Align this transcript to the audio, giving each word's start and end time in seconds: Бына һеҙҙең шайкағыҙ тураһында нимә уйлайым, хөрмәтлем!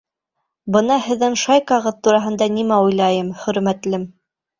Бына 0.75 0.95
һеҙҙең 1.07 1.35
шайкағыҙ 1.41 1.99
тураһында 2.07 2.47
нимә 2.55 2.79
уйлайым, 2.87 3.29
хөрмәтлем! 3.43 4.09